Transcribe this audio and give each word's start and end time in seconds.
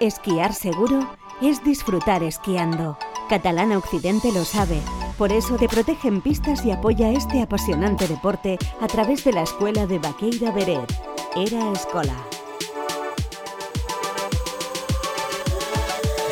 Esquiar 0.00 0.52
seguro 0.54 1.08
es 1.40 1.62
disfrutar 1.62 2.24
esquiando. 2.24 2.98
Catalana 3.28 3.78
Occidente 3.78 4.32
lo 4.32 4.44
sabe. 4.44 4.80
Por 5.16 5.30
eso 5.30 5.56
te 5.56 5.68
protege 5.68 6.08
en 6.08 6.20
pistas 6.20 6.64
y 6.66 6.72
apoya 6.72 7.10
este 7.10 7.40
apasionante 7.40 8.08
deporte 8.08 8.58
a 8.80 8.88
través 8.88 9.24
de 9.24 9.32
la 9.32 9.42
escuela 9.42 9.86
de 9.86 10.00
Baqueira 10.00 10.50
Beret. 10.50 10.92
Era 11.36 11.70
Escola. 11.72 12.14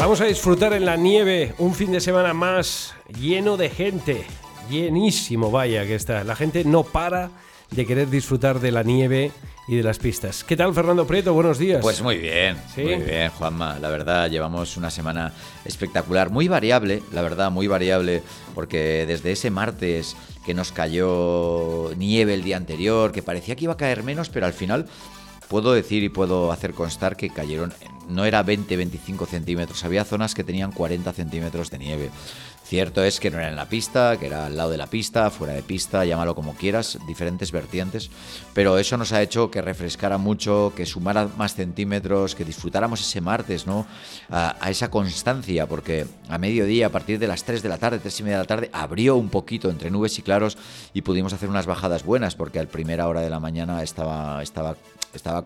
Vamos 0.00 0.20
a 0.20 0.24
disfrutar 0.24 0.72
en 0.72 0.84
la 0.84 0.96
nieve 0.96 1.54
un 1.58 1.72
fin 1.72 1.92
de 1.92 2.00
semana 2.00 2.34
más 2.34 2.94
lleno 3.16 3.56
de 3.56 3.70
gente. 3.70 4.26
Llenísimo, 4.68 5.52
vaya 5.52 5.86
que 5.86 5.94
está. 5.94 6.24
La 6.24 6.34
gente 6.34 6.64
no 6.64 6.82
para 6.82 7.30
de 7.72 7.86
querer 7.86 8.10
disfrutar 8.10 8.60
de 8.60 8.70
la 8.70 8.82
nieve 8.82 9.32
y 9.66 9.76
de 9.76 9.82
las 9.82 9.98
pistas. 9.98 10.44
¿Qué 10.44 10.56
tal, 10.56 10.74
Fernando 10.74 11.06
Prieto? 11.06 11.32
Buenos 11.32 11.58
días. 11.58 11.80
Pues 11.80 12.02
muy 12.02 12.18
bien, 12.18 12.56
muy 12.76 12.96
bien, 12.96 13.30
Juanma. 13.30 13.78
La 13.78 13.88
verdad, 13.88 14.28
llevamos 14.28 14.76
una 14.76 14.90
semana 14.90 15.32
espectacular, 15.64 16.30
muy 16.30 16.48
variable, 16.48 17.02
la 17.12 17.22
verdad, 17.22 17.50
muy 17.50 17.66
variable, 17.66 18.22
porque 18.54 19.04
desde 19.06 19.32
ese 19.32 19.50
martes 19.50 20.16
que 20.44 20.54
nos 20.54 20.72
cayó 20.72 21.94
nieve 21.96 22.34
el 22.34 22.42
día 22.42 22.56
anterior, 22.56 23.12
que 23.12 23.22
parecía 23.22 23.56
que 23.56 23.64
iba 23.64 23.74
a 23.74 23.76
caer 23.76 24.02
menos, 24.02 24.28
pero 24.28 24.46
al 24.46 24.52
final 24.52 24.86
puedo 25.52 25.74
decir 25.74 26.02
y 26.02 26.08
puedo 26.08 26.50
hacer 26.50 26.72
constar 26.72 27.14
que 27.14 27.28
cayeron, 27.28 27.74
no 28.08 28.24
era 28.24 28.42
20-25 28.42 29.26
centímetros, 29.26 29.84
había 29.84 30.02
zonas 30.02 30.34
que 30.34 30.44
tenían 30.44 30.72
40 30.72 31.12
centímetros 31.12 31.70
de 31.70 31.78
nieve. 31.78 32.10
Cierto 32.64 33.04
es 33.04 33.20
que 33.20 33.30
no 33.30 33.36
era 33.36 33.50
en 33.50 33.56
la 33.56 33.68
pista, 33.68 34.16
que 34.18 34.28
era 34.28 34.46
al 34.46 34.56
lado 34.56 34.70
de 34.70 34.78
la 34.78 34.86
pista, 34.86 35.28
fuera 35.28 35.52
de 35.52 35.62
pista, 35.62 36.06
llámalo 36.06 36.34
como 36.34 36.54
quieras, 36.54 36.98
diferentes 37.06 37.52
vertientes, 37.52 38.10
pero 38.54 38.78
eso 38.78 38.96
nos 38.96 39.12
ha 39.12 39.20
hecho 39.20 39.50
que 39.50 39.60
refrescara 39.60 40.16
mucho, 40.16 40.72
que 40.74 40.86
sumara 40.86 41.28
más 41.36 41.54
centímetros, 41.54 42.34
que 42.34 42.46
disfrutáramos 42.46 43.02
ese 43.02 43.20
martes, 43.20 43.66
¿no? 43.66 43.86
A, 44.30 44.56
esa 44.70 44.90
constancia, 44.90 45.66
porque 45.66 46.06
a 46.30 46.38
mediodía, 46.38 46.86
a 46.86 46.90
partir 46.90 47.18
de 47.18 47.26
las 47.26 47.44
3 47.44 47.62
de 47.62 47.68
la 47.68 47.76
tarde, 47.76 47.98
3 47.98 48.20
y 48.20 48.22
media 48.22 48.36
de 48.38 48.42
la 48.44 48.48
tarde, 48.48 48.70
abrió 48.72 49.16
un 49.16 49.28
poquito 49.28 49.68
entre 49.68 49.90
nubes 49.90 50.18
y 50.18 50.22
claros 50.22 50.56
y 50.94 51.02
pudimos 51.02 51.34
hacer 51.34 51.50
unas 51.50 51.66
bajadas 51.66 52.04
buenas, 52.04 52.36
porque 52.36 52.58
a 52.58 52.64
primera 52.64 53.06
hora 53.06 53.20
de 53.20 53.28
la 53.28 53.38
mañana 53.38 53.82
estaba, 53.82 54.42
estaba, 54.42 54.76
estaba 55.14 55.44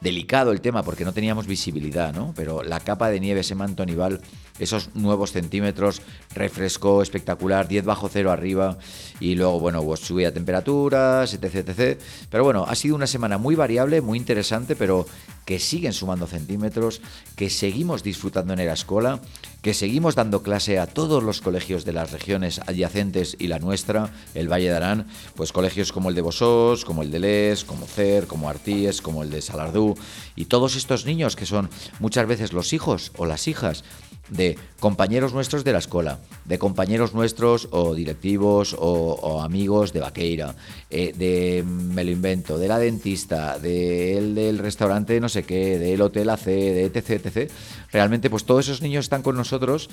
delicado 0.00 0.52
el 0.52 0.60
tema 0.60 0.82
porque 0.82 1.04
no 1.04 1.12
teníamos 1.12 1.46
visibilidad, 1.46 2.12
¿no? 2.12 2.32
Pero 2.36 2.62
la 2.62 2.80
capa 2.80 3.08
de 3.08 3.20
nieve, 3.20 3.40
ese 3.40 3.54
manto 3.54 3.86
nival, 3.86 4.20
esos 4.58 4.94
nuevos 4.94 5.32
centímetros, 5.32 6.02
refresco 6.34 7.02
espectacular, 7.02 7.68
10 7.68 7.84
bajo 7.84 8.08
cero 8.08 8.30
arriba 8.30 8.78
y 9.20 9.34
luego, 9.34 9.60
bueno, 9.60 9.82
pues 9.82 10.00
subía 10.00 10.32
temperaturas, 10.32 11.32
etc, 11.34 11.68
etc. 11.68 12.00
Pero 12.30 12.44
bueno, 12.44 12.64
ha 12.68 12.74
sido 12.74 12.94
una 12.96 13.06
semana 13.06 13.38
muy 13.38 13.54
variable, 13.54 14.00
muy 14.00 14.18
interesante, 14.18 14.76
pero 14.76 15.06
que 15.44 15.58
siguen 15.58 15.92
sumando 15.92 16.26
centímetros, 16.26 17.00
que 17.36 17.50
seguimos 17.50 18.02
disfrutando 18.02 18.52
en 18.52 18.64
la 18.64 18.72
escuela, 18.72 19.20
que 19.60 19.74
seguimos 19.74 20.14
dando 20.14 20.42
clase 20.42 20.78
a 20.78 20.86
todos 20.86 21.22
los 21.22 21.40
colegios 21.40 21.84
de 21.84 21.92
las 21.92 22.12
regiones 22.12 22.60
adyacentes 22.60 23.36
y 23.38 23.48
la 23.48 23.58
nuestra, 23.58 24.12
el 24.34 24.50
Valle 24.50 24.68
de 24.68 24.76
Arán, 24.76 25.06
pues 25.34 25.52
colegios 25.52 25.92
como 25.92 26.08
el 26.08 26.14
de 26.14 26.20
Bosós, 26.20 26.84
como 26.84 27.02
el 27.02 27.10
de 27.10 27.20
Les, 27.20 27.64
como 27.64 27.86
CER, 27.86 28.26
como 28.26 28.48
Artíes, 28.48 29.00
como 29.00 29.22
el 29.22 29.30
de 29.30 29.42
Salardú, 29.52 29.94
y 30.34 30.46
todos 30.46 30.76
estos 30.76 31.04
niños 31.04 31.36
que 31.36 31.46
son 31.46 31.68
muchas 32.00 32.26
veces 32.26 32.52
los 32.52 32.72
hijos 32.72 33.12
o 33.16 33.26
las 33.26 33.48
hijas 33.48 33.84
de 34.30 34.56
compañeros 34.80 35.34
nuestros 35.34 35.62
de 35.62 35.72
la 35.72 35.78
escuela, 35.78 36.18
de 36.44 36.58
compañeros 36.58 37.12
nuestros 37.12 37.68
o 37.70 37.94
directivos 37.94 38.74
o, 38.78 39.42
amigos 39.42 39.92
de 39.92 40.00
Vaqueira, 40.00 40.54
eh, 40.90 41.12
de 41.16 41.62
me 41.66 42.04
lo 42.04 42.10
invento, 42.10 42.58
de 42.58 42.68
la 42.68 42.78
dentista, 42.78 43.58
del, 43.58 44.34
del 44.34 44.58
restaurante 44.58 45.20
no 45.20 45.28
sé 45.28 45.42
qué, 45.42 45.78
del 45.78 46.00
hotel 46.00 46.30
AC, 46.30 46.44
de 46.46 46.84
etc, 46.84 47.26
etc. 47.26 47.50
Realmente 47.92 48.30
pues 48.30 48.44
todos 48.44 48.66
esos 48.66 48.80
niños 48.80 49.04
están 49.04 49.22
con 49.22 49.36
nosotros 49.36 49.90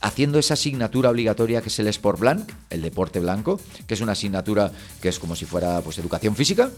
haciendo 0.00 0.38
esa 0.38 0.54
asignatura 0.54 1.10
obligatoria 1.10 1.60
que 1.60 1.68
es 1.68 1.78
el 1.78 1.88
Sport 1.88 2.18
Blanc, 2.18 2.50
el 2.70 2.82
deporte 2.82 3.20
blanco, 3.20 3.60
que 3.86 3.94
es 3.94 4.00
una 4.00 4.12
asignatura 4.12 4.72
que 5.00 5.08
es 5.08 5.18
como 5.18 5.36
si 5.36 5.44
fuera 5.44 5.80
pues 5.82 5.98
educación 5.98 6.34
física, 6.34 6.70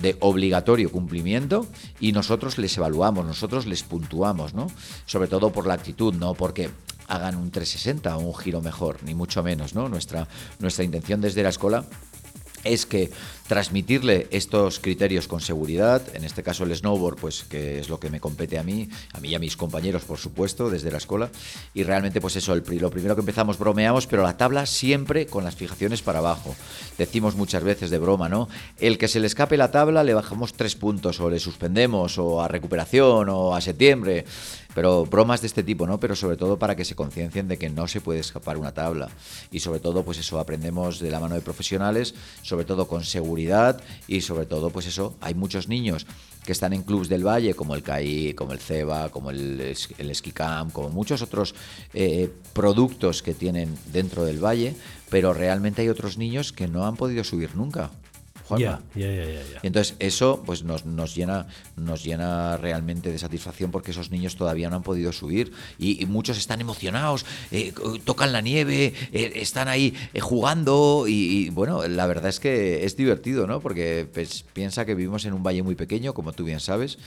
de 0.00 0.16
obligatorio 0.20 0.90
cumplimiento, 0.90 1.66
y 2.00 2.12
nosotros 2.12 2.56
les 2.58 2.76
evaluamos, 2.78 3.26
nosotros 3.26 3.66
les 3.66 3.82
puntuamos, 3.82 4.54
¿no? 4.54 4.68
Sobre 5.06 5.28
todo 5.28 5.52
por 5.52 5.66
la 5.66 5.74
actitud, 5.74 6.14
no 6.14 6.34
porque 6.34 6.70
hagan 7.08 7.36
un 7.36 7.50
360 7.50 8.16
o 8.16 8.20
un 8.20 8.34
giro 8.34 8.62
mejor, 8.62 9.02
ni 9.02 9.14
mucho 9.14 9.42
menos, 9.42 9.74
¿no? 9.74 9.88
Nuestra, 9.88 10.28
nuestra 10.60 10.84
intención 10.84 11.20
desde 11.20 11.42
la 11.42 11.50
escuela 11.50 11.84
es 12.64 12.86
que 12.86 13.10
transmitirle 13.52 14.28
estos 14.30 14.78
criterios 14.78 15.28
con 15.28 15.42
seguridad, 15.42 16.00
en 16.14 16.24
este 16.24 16.42
caso 16.42 16.64
el 16.64 16.74
snowboard, 16.74 17.16
pues 17.16 17.44
que 17.44 17.80
es 17.80 17.90
lo 17.90 18.00
que 18.00 18.08
me 18.08 18.18
compete 18.18 18.58
a 18.58 18.62
mí, 18.62 18.88
a 19.12 19.20
mí 19.20 19.28
y 19.28 19.34
a 19.34 19.38
mis 19.38 19.58
compañeros, 19.58 20.04
por 20.04 20.16
supuesto, 20.16 20.70
desde 20.70 20.90
la 20.90 20.96
escuela, 20.96 21.30
y 21.74 21.82
realmente 21.82 22.18
pues 22.22 22.34
eso, 22.36 22.54
lo 22.54 22.90
primero 22.90 23.14
que 23.14 23.20
empezamos 23.20 23.58
bromeamos, 23.58 24.06
pero 24.06 24.22
la 24.22 24.38
tabla 24.38 24.64
siempre 24.64 25.26
con 25.26 25.44
las 25.44 25.54
fijaciones 25.54 26.00
para 26.00 26.20
abajo. 26.20 26.54
Decimos 26.96 27.36
muchas 27.36 27.62
veces 27.62 27.90
de 27.90 27.98
broma, 27.98 28.30
¿no? 28.30 28.48
El 28.78 28.96
que 28.96 29.06
se 29.06 29.20
le 29.20 29.26
escape 29.26 29.58
la 29.58 29.70
tabla 29.70 30.02
le 30.02 30.14
bajamos 30.14 30.54
tres 30.54 30.74
puntos, 30.74 31.20
o 31.20 31.28
le 31.28 31.38
suspendemos, 31.38 32.16
o 32.16 32.40
a 32.40 32.48
recuperación, 32.48 33.28
o 33.28 33.54
a 33.54 33.60
septiembre, 33.60 34.24
pero 34.74 35.04
bromas 35.04 35.42
de 35.42 35.48
este 35.48 35.62
tipo, 35.62 35.86
¿no? 35.86 36.00
Pero 36.00 36.16
sobre 36.16 36.38
todo 36.38 36.58
para 36.58 36.74
que 36.74 36.86
se 36.86 36.94
conciencien 36.94 37.48
de 37.48 37.58
que 37.58 37.68
no 37.68 37.86
se 37.86 38.00
puede 38.00 38.20
escapar 38.20 38.56
una 38.56 38.72
tabla. 38.72 39.10
Y 39.50 39.60
sobre 39.60 39.80
todo, 39.80 40.04
pues 40.04 40.16
eso, 40.16 40.40
aprendemos 40.40 41.00
de 41.00 41.10
la 41.10 41.20
mano 41.20 41.34
de 41.34 41.42
profesionales, 41.42 42.14
sobre 42.40 42.64
todo 42.64 42.88
con 42.88 43.04
seguridad 43.04 43.41
y 44.08 44.20
sobre 44.20 44.46
todo, 44.46 44.70
pues 44.70 44.86
eso, 44.86 45.14
hay 45.20 45.34
muchos 45.34 45.68
niños 45.68 46.06
que 46.44 46.52
están 46.52 46.72
en 46.72 46.82
clubs 46.82 47.08
del 47.08 47.26
valle, 47.26 47.54
como 47.54 47.74
el 47.74 47.82
CAI, 47.82 48.34
como 48.34 48.52
el 48.52 48.58
CEBA, 48.58 49.10
como 49.10 49.30
el, 49.30 49.60
el 49.98 50.32
Camp, 50.32 50.72
como 50.72 50.90
muchos 50.90 51.22
otros 51.22 51.54
eh, 51.94 52.30
productos 52.52 53.22
que 53.22 53.34
tienen 53.34 53.76
dentro 53.92 54.24
del 54.24 54.44
valle, 54.44 54.74
pero 55.08 55.32
realmente 55.32 55.82
hay 55.82 55.88
otros 55.88 56.18
niños 56.18 56.52
que 56.52 56.66
no 56.66 56.84
han 56.84 56.96
podido 56.96 57.22
subir 57.22 57.54
nunca. 57.54 57.90
Ya, 58.50 58.82
ya, 58.94 59.06
ya, 59.06 59.40
entonces 59.62 59.96
eso 59.98 60.42
pues 60.44 60.62
nos, 60.64 60.84
nos, 60.84 61.14
llena, 61.14 61.46
nos 61.76 62.04
llena 62.04 62.56
realmente 62.56 63.10
de 63.10 63.18
satisfacción 63.18 63.70
porque 63.70 63.92
esos 63.92 64.10
niños 64.10 64.36
todavía 64.36 64.68
no 64.68 64.76
han 64.76 64.82
podido 64.82 65.12
subir. 65.12 65.52
Y, 65.78 66.04
muchos 66.06 66.36
están 66.36 66.60
emocionados, 66.60 67.24
eh, 67.52 67.72
tocan 68.04 68.32
la 68.32 68.40
nieve, 68.40 68.92
eh, 69.12 69.32
están 69.36 69.68
ahí 69.68 69.94
eh, 70.12 70.20
jugando 70.20 71.04
y, 71.08 71.48
bueno, 71.50 71.86
la 71.86 72.06
verdad 72.06 72.28
es 72.28 72.40
que 72.40 72.84
es 72.84 72.96
divertido, 72.96 73.46
¿no? 73.46 73.60
Porque 73.60 74.06
pues, 74.12 74.44
piensa 74.52 74.84
que 74.84 74.94
vivimos 74.94 75.24
en 75.24 75.32
un 75.32 75.42
valle 75.42 75.62
muy 75.62 75.74
pequeño, 75.74 76.12
como 76.12 76.32
tú 76.32 76.44
bien 76.44 76.60
sabes, 76.60 76.98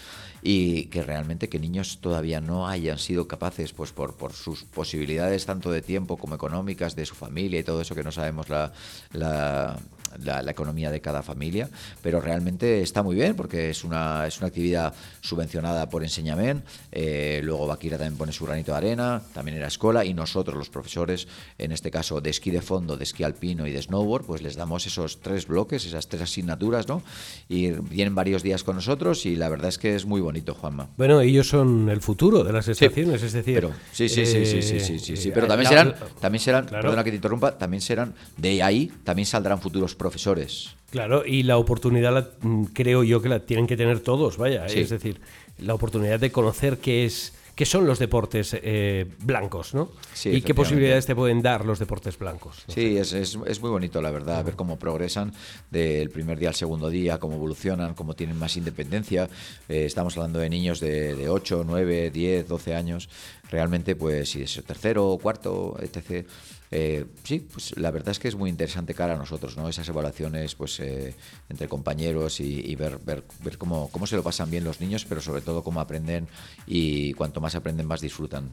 y 0.41 0.85
que 0.85 1.03
realmente 1.03 1.50
que 1.50 1.59
niños 1.59 2.00
todavía 2.02 2.41
no 2.41 2.67
hayan 2.67 2.97
sido 2.97 3.28
capaces, 3.28 3.73
pues 3.73 3.91
por, 3.91 4.16
por 4.16 4.34
sus 4.34 4.63
posibilidades 4.63 5.46
tanto 5.46 5.72
de 5.72 5.81
tiempo 5.81 6.17
como 6.17 6.35
económicas, 6.35 6.96
de 6.96 7.06
su 7.06 7.16
familia 7.16 7.59
y 7.59 7.63
todo 7.63 7.81
eso 7.81 7.96
que 7.96 8.03
no 8.03 8.12
sabemos 8.12 8.50
la, 8.50 8.72
la 9.12 9.78
la, 10.24 10.42
la, 10.42 10.52
economía 10.52 10.92
de 10.92 11.02
cada 11.02 11.22
familia, 11.22 11.70
pero 12.02 12.22
realmente 12.22 12.81
está 12.81 13.03
muy 13.03 13.16
bien 13.16 13.36
porque 13.36 13.70
es 13.70 13.84
una, 13.84 14.26
es 14.28 14.38
una 14.38 14.48
actividad 14.48 14.94
subvencionada 15.22 15.90
por 15.90 16.03
Enseñamen, 16.03 16.64
eh, 16.92 17.42
luego 17.44 17.68
Baquira 17.68 17.98
también 17.98 18.18
pone 18.18 18.31
su 18.31 18.46
granito 18.46 18.72
de 18.72 18.78
arena, 18.78 19.22
también 19.34 19.58
era 19.58 19.68
escola 19.68 20.06
y 20.06 20.14
nosotros 20.14 20.58
los 20.58 20.70
profesores, 20.70 21.28
en 21.58 21.72
este 21.72 21.92
caso 21.92 22.22
de 22.22 22.30
esquí 22.30 22.52
de 22.52 22.62
fondo, 22.62 22.98
de 22.98 23.03
esquí 23.03 23.24
alpino 23.24 23.68
y 23.68 23.72
de 23.72 23.81
snowboard, 23.81 24.26
pues 24.26 24.42
les 24.42 24.56
damos 24.56 24.86
esos 24.86 25.20
tres 25.22 25.48
bloques, 25.48 25.86
esas 25.86 26.08
tres 26.08 26.22
asignaturas, 26.22 26.88
¿no? 26.88 27.02
Y 27.50 27.72
vienen 27.72 28.16
varios 28.16 28.44
días 28.44 28.64
con 28.64 28.76
nosotros 28.76 29.26
y 29.26 29.36
la 29.36 29.50
verdad 29.50 29.70
es 29.70 29.78
que 29.78 29.96
es 29.96 30.06
muy 30.06 30.22
bonito, 30.22 30.53
Juanma. 30.53 30.90
Bueno, 30.97 31.22
ellos 31.22 31.47
son 31.47 31.90
el 31.90 32.02
futuro 32.02 32.44
de 32.44 32.53
las 32.53 32.68
estaciones, 32.68 33.22
sí. 33.22 33.28
es 33.28 33.34
decir... 33.34 33.56
Pero, 33.56 33.72
sí, 33.92 34.09
sí, 34.09 34.22
eh, 34.22 34.26
sí, 34.26 34.46
sí, 34.46 34.62
sí, 34.62 34.80
sí, 34.80 35.00
sí, 35.00 35.18
sí, 35.18 35.30
eh, 35.30 35.32
pero 35.34 35.46
eh, 35.46 35.50
también 35.50 35.70
serán, 35.70 35.96
también 36.20 36.42
serán, 36.42 36.66
claro. 36.66 36.84
perdona 36.84 37.03
que 37.03 37.12
te 37.12 37.16
interrumpa, 37.18 37.58
también 37.58 37.82
serán, 37.82 38.14
de 38.38 38.64
ahí 38.64 38.92
también 39.03 39.26
saldrán 39.26 39.59
futuros 39.59 39.96
profesores. 40.06 40.76
Claro, 40.92 41.26
y 41.26 41.42
la 41.42 41.58
oportunidad 41.58 42.30
mm, 42.42 42.66
creo 42.66 43.04
yo 43.04 43.22
que 43.22 43.30
la 43.30 43.40
tienen 43.40 43.66
que 43.66 43.76
tener 43.76 44.02
todos, 44.02 44.38
vaya, 44.38 44.68
es 44.68 44.91
decir, 44.91 45.20
la 45.58 45.74
oportunidad 45.74 46.20
de 46.20 46.32
conocer 46.32 46.78
qué 46.78 47.06
es 47.06 47.34
qué 47.56 47.66
son 47.66 47.88
los 47.88 48.00
deportes 48.00 48.56
eh, 48.62 49.06
blancos, 49.20 49.74
¿no? 49.74 49.90
y 50.26 50.41
qué 50.41 50.53
posibilidades 50.53 51.06
te 51.06 51.16
pueden 51.16 51.41
dar 51.41 51.66
los 51.66 51.79
deportes 51.79 52.20
blancos. 52.20 52.64
sí, 52.68 52.97
es, 52.97 53.14
es, 53.14 53.40
es, 53.47 53.62
muy 53.62 53.70
bonito, 53.70 54.02
la 54.02 54.12
verdad, 54.12 54.44
ver 54.44 54.56
cómo 54.56 54.78
progresan 54.78 55.34
del 55.72 56.09
primer 56.09 56.38
día 56.38 56.50
al 56.50 56.56
segundo 56.56 56.90
día, 56.90 57.18
cómo 57.18 57.35
evolucionan, 57.35 57.94
cómo 57.94 58.14
tienen 58.14 58.38
más 58.38 58.58
independencia. 58.58 59.29
Eh, 59.70 59.85
estamos 59.85 60.18
hablando 60.18 60.40
de 60.40 60.50
niños 60.50 60.82
de, 60.82 61.16
de 61.16 61.29
8, 61.29 61.64
9, 61.66 62.12
10, 62.12 62.47
12 62.47 62.76
años. 62.76 63.09
Realmente, 63.50 63.96
pues, 63.96 64.30
si 64.30 64.42
es 64.42 64.62
tercero, 64.66 65.18
cuarto, 65.22 65.78
etc 65.82 66.26
eh, 66.72 67.06
sí, 67.24 67.47
pues 67.52 67.78
la 67.78 67.92
verdad 67.92 68.09
es 68.09 68.20
que 68.20 68.28
es 68.28 68.36
muy 68.36 68.50
interesante 68.50 68.94
cara 68.94 69.14
a 69.14 69.18
nosotros, 69.18 69.56
¿no? 69.56 69.70
Esas 69.70 69.88
evaluaciones, 69.88 70.56
pues, 70.56 70.80
eh, 70.80 71.14
entre 71.47 71.68
compañeros 71.68 72.40
y, 72.40 72.76
ver, 72.76 73.00
ver, 73.06 73.24
ver 73.44 73.58
cómo, 73.58 73.90
cómo 73.92 74.08
se 74.08 74.16
lo 74.16 74.24
pasan 74.24 74.50
bien 74.50 74.64
los 74.64 74.82
niños, 74.82 75.06
pero 75.08 75.22
sobre 75.22 75.42
todo 75.42 75.64
cómo 75.64 75.80
aprenden 75.80 76.28
y 76.66 77.14
cuanto 77.14 77.40
más 77.40 77.56
aprenden, 77.56 77.88
más 77.88 78.02
disfrutan. 78.02 78.50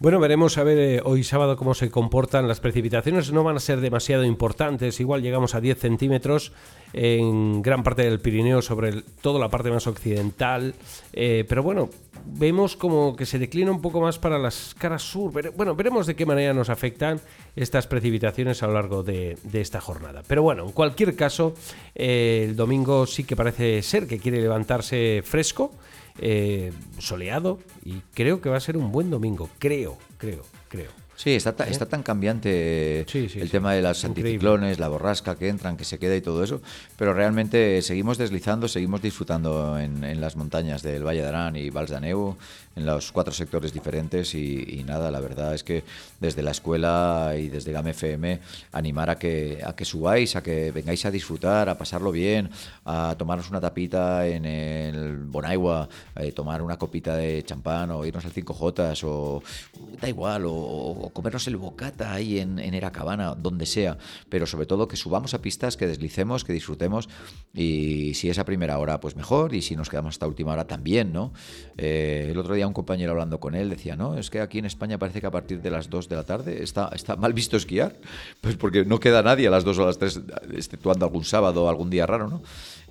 Bueno, 0.00 0.18
veremos 0.18 0.58
a 0.58 0.64
ver 0.64 0.78
eh, 0.78 1.00
hoy 1.04 1.24
sábado 1.24 1.56
cómo 1.56 1.74
se 1.74 1.90
comportan 1.90 2.48
las 2.48 2.60
precipitaciones. 2.60 3.32
No 3.32 3.44
van 3.44 3.56
a 3.56 3.60
ser 3.60 3.80
demasiado 3.80 4.24
importantes. 4.24 4.98
Igual 4.98 5.22
llegamos 5.22 5.54
a 5.54 5.60
10 5.60 5.78
centímetros 5.78 6.52
en 6.92 7.62
gran 7.62 7.82
parte 7.82 8.02
del 8.02 8.20
Pirineo, 8.20 8.62
sobre 8.62 9.02
toda 9.22 9.38
la 9.38 9.48
parte 9.48 9.70
más 9.70 9.86
occidental. 9.86 10.74
pero 11.12 11.62
bueno, 11.62 11.90
vemos 12.26 12.76
como 12.76 13.16
que 13.16 13.26
se 13.26 13.38
declina 13.38 13.70
un 13.70 13.80
poco 13.80 14.00
más 14.00 14.18
para 14.18 14.38
las 14.38 14.74
caras 14.78 15.02
sur. 15.02 15.32
Bueno, 15.54 15.74
veremos 15.74 16.06
de 16.06 16.14
qué 16.14 16.26
manera 16.26 16.54
nos 16.54 16.70
afectan 16.70 17.20
estas 17.56 17.86
precipitaciones 17.86 18.62
a 18.62 18.66
lo 18.66 18.74
largo 18.74 19.02
de, 19.02 19.38
esta 19.52 19.80
jornada. 19.80 20.22
Pero 20.26 20.42
bueno, 20.42 20.64
en 20.64 20.72
cualquier 20.72 21.16
caso, 21.16 21.54
eh, 21.94 22.46
el 22.48 22.56
domingo 22.56 23.06
sí 23.06 23.24
que 23.24 23.36
parece 23.36 23.82
ser 23.82 24.06
que 24.06 24.18
quiere 24.18 24.40
levantarse 24.40 25.22
fresco, 25.24 25.72
eh, 26.18 26.72
soleado, 26.98 27.58
y 27.84 28.00
creo 28.14 28.40
que 28.40 28.50
va 28.50 28.56
a 28.56 28.60
ser 28.60 28.76
un 28.76 28.92
buen 28.92 29.10
domingo. 29.10 29.48
Creo, 29.58 29.98
creo, 30.18 30.42
creo. 30.68 30.99
Sí, 31.22 31.34
está, 31.34 31.50
¿Eh? 31.50 31.70
está 31.70 31.84
tan 31.84 32.02
cambiante 32.02 33.00
el 33.02 33.50
tema 33.50 33.74
de 33.74 33.82
los 33.82 34.02
anticiclones, 34.06 34.78
la 34.78 34.88
borrasca 34.88 35.36
que 35.36 35.48
entran, 35.48 35.76
que 35.76 35.84
se 35.84 35.98
queda 35.98 36.16
y 36.16 36.22
todo 36.22 36.42
eso, 36.42 36.62
pero 36.96 37.12
realmente 37.12 37.82
seguimos 37.82 38.16
deslizando, 38.16 38.68
seguimos 38.68 39.02
disfrutando 39.02 39.78
en, 39.78 40.18
las 40.18 40.36
montañas 40.36 40.82
del 40.82 41.06
Valle 41.06 41.20
de 41.20 41.28
Arán 41.28 41.56
y 41.56 41.68
Vals 41.68 41.90
de 41.90 41.96
en 42.80 42.86
los 42.86 43.12
cuatro 43.12 43.32
sectores 43.32 43.72
diferentes 43.72 44.34
y, 44.34 44.82
nada, 44.86 45.10
la 45.10 45.20
verdad 45.20 45.54
es 45.54 45.62
que 45.62 45.84
desde 46.18 46.42
la 46.42 46.50
escuela 46.50 47.34
y 47.38 47.48
desde 47.48 47.72
GAM 47.72 47.88
FM 47.88 48.40
animar 48.72 49.10
a 49.10 49.16
que, 49.16 49.60
a 49.64 49.76
que 49.76 49.84
subáis, 49.84 50.34
a 50.36 50.42
que 50.42 50.72
vengáis 50.72 51.04
a 51.04 51.10
disfrutar, 51.10 51.68
a 51.68 51.76
pasarlo 51.76 52.10
bien, 52.10 52.50
a 52.86 53.14
tomaros 53.18 53.50
una 53.50 53.60
tapita 53.60 54.26
en 54.26 54.46
el 54.46 55.18
Bonaigua, 55.18 55.88
eh, 56.16 56.32
tomar 56.32 56.62
una 56.62 56.78
copita 56.78 57.16
de 57.16 57.42
champán 57.44 57.90
o 57.90 58.04
irnos 58.06 58.24
al 58.24 58.32
5J 58.32 59.04
o 59.04 59.42
da 60.00 60.08
igual, 60.08 60.44
o, 60.46 61.10
comernos 61.12 61.46
el 61.48 61.56
bocata 61.58 62.14
ahí 62.14 62.38
en, 62.38 62.58
en 62.58 62.72
Eracabana, 62.72 63.34
donde 63.34 63.66
sea, 63.66 63.98
pero 64.30 64.46
sobre 64.46 64.66
todo 64.66 64.88
que 64.88 64.96
subamos 64.96 65.34
a 65.34 65.42
pistas, 65.42 65.76
que 65.76 65.86
deslicemos, 65.86 66.44
que 66.44 66.54
disfrutemos 66.54 67.08
y 67.52 68.14
si 68.14 68.30
es 68.30 68.38
a 68.38 68.44
primera 68.44 68.78
hora, 68.78 69.00
pues 69.00 69.16
mejor 69.16 69.54
y 69.54 69.60
si 69.60 69.76
nos 69.76 69.90
quedamos 69.90 70.14
hasta 70.14 70.26
última 70.26 70.52
hora 70.52 70.66
también, 70.66 71.12
¿no? 71.12 71.32
Eh, 71.76 72.28
el 72.30 72.38
otro 72.38 72.54
día 72.54 72.69
un 72.70 72.74
compañero 72.74 73.12
hablando 73.12 73.40
con 73.40 73.54
él 73.54 73.68
decía, 73.68 73.96
no, 73.96 74.16
es 74.16 74.30
que 74.30 74.40
aquí 74.40 74.58
en 74.58 74.64
España 74.64 74.98
parece 74.98 75.20
que 75.20 75.26
a 75.26 75.30
partir 75.30 75.60
de 75.60 75.70
las 75.70 75.90
2 75.90 76.08
de 76.08 76.16
la 76.16 76.24
tarde 76.24 76.62
está, 76.62 76.90
está 76.94 77.16
mal 77.16 77.32
visto 77.32 77.56
esquiar, 77.56 77.96
pues 78.40 78.56
porque 78.56 78.84
no 78.84 78.98
queda 79.00 79.22
nadie 79.22 79.48
a 79.48 79.50
las 79.50 79.64
2 79.64 79.78
o 79.78 79.82
a 79.82 79.86
las 79.86 79.98
3, 79.98 80.20
exceptuando 80.54 81.04
algún 81.04 81.24
sábado 81.24 81.64
o 81.64 81.68
algún 81.68 81.90
día 81.90 82.06
raro, 82.06 82.28
¿no? 82.28 82.42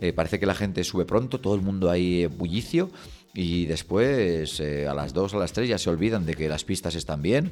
Eh, 0.01 0.13
parece 0.13 0.39
que 0.39 0.45
la 0.45 0.55
gente 0.55 0.83
sube 0.83 1.05
pronto, 1.05 1.39
todo 1.39 1.55
el 1.55 1.61
mundo 1.61 1.89
ahí 1.89 2.25
bullicio 2.25 2.89
y 3.33 3.65
después 3.65 4.59
eh, 4.59 4.87
a 4.87 4.93
las 4.93 5.13
2 5.13 5.33
o 5.33 5.37
a 5.37 5.39
las 5.39 5.53
3 5.53 5.69
ya 5.69 5.77
se 5.77 5.89
olvidan 5.89 6.25
de 6.25 6.35
que 6.35 6.47
las 6.47 6.63
pistas 6.63 6.95
están 6.95 7.21
bien. 7.21 7.51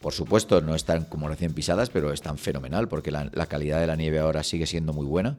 Por 0.00 0.12
supuesto, 0.12 0.60
no 0.60 0.74
están 0.74 1.04
como 1.04 1.28
recién 1.28 1.54
pisadas, 1.54 1.90
pero 1.90 2.12
están 2.12 2.36
fenomenal 2.36 2.88
porque 2.88 3.12
la, 3.12 3.46
calidad 3.46 3.80
de 3.80 3.86
la 3.86 3.94
nieve 3.94 4.18
ahora 4.18 4.42
sigue 4.42 4.66
siendo 4.66 4.92
muy 4.92 5.06
buena. 5.06 5.36